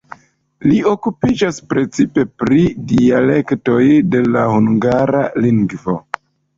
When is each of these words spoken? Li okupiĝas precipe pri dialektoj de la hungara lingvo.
Li 0.69 0.79
okupiĝas 0.91 1.59
precipe 1.75 2.25
pri 2.45 2.63
dialektoj 2.95 3.79
de 4.17 4.27
la 4.33 4.49
hungara 4.57 5.27
lingvo. 5.49 6.01